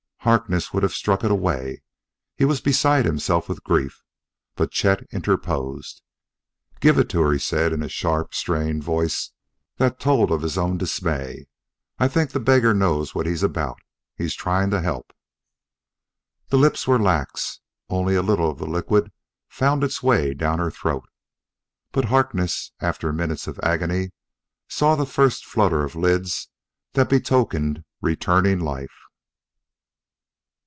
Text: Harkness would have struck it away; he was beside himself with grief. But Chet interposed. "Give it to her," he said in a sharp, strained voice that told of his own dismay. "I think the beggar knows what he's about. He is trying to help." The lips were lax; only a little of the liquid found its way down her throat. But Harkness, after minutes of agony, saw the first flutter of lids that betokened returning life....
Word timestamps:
Harkness 0.23 0.71
would 0.71 0.83
have 0.83 0.93
struck 0.93 1.23
it 1.23 1.31
away; 1.31 1.81
he 2.35 2.45
was 2.45 2.61
beside 2.61 3.05
himself 3.05 3.49
with 3.49 3.63
grief. 3.63 4.03
But 4.53 4.69
Chet 4.69 5.01
interposed. 5.11 6.03
"Give 6.79 6.99
it 6.99 7.09
to 7.09 7.21
her," 7.21 7.31
he 7.31 7.39
said 7.39 7.73
in 7.73 7.81
a 7.81 7.89
sharp, 7.89 8.35
strained 8.35 8.83
voice 8.83 9.31
that 9.77 9.99
told 9.99 10.31
of 10.31 10.43
his 10.43 10.59
own 10.59 10.77
dismay. 10.77 11.47
"I 11.97 12.07
think 12.07 12.29
the 12.33 12.39
beggar 12.39 12.75
knows 12.75 13.15
what 13.15 13.25
he's 13.25 13.41
about. 13.41 13.79
He 14.15 14.25
is 14.25 14.35
trying 14.35 14.69
to 14.69 14.81
help." 14.81 15.11
The 16.49 16.57
lips 16.57 16.85
were 16.87 16.99
lax; 16.99 17.59
only 17.89 18.13
a 18.13 18.21
little 18.21 18.51
of 18.51 18.59
the 18.59 18.67
liquid 18.67 19.11
found 19.49 19.83
its 19.83 20.03
way 20.03 20.35
down 20.35 20.59
her 20.59 20.69
throat. 20.69 21.09
But 21.91 22.05
Harkness, 22.05 22.73
after 22.79 23.11
minutes 23.11 23.47
of 23.47 23.59
agony, 23.63 24.11
saw 24.67 24.93
the 24.93 25.07
first 25.07 25.47
flutter 25.47 25.83
of 25.83 25.95
lids 25.95 26.49
that 26.93 27.09
betokened 27.09 27.83
returning 28.03 28.59
life.... 28.59 28.91